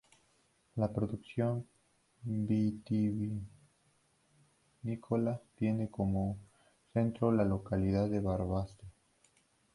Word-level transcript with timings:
La 0.77 0.91
producción 0.91 1.63
vitivinícola 2.23 3.51
tiene 5.53 5.91
como 5.91 6.39
centro 6.91 7.31
la 7.31 7.45
localidad 7.45 8.09
de 8.09 8.19
Barbastro. 8.19 8.87